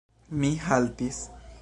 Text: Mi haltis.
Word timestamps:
Mi 0.43 0.49
haltis. 0.69 1.23